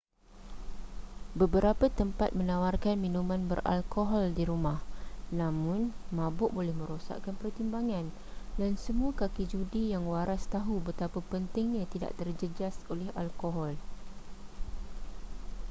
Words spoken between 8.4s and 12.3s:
dan semua kaki judi yang waras tahu betapa pentingnya tidak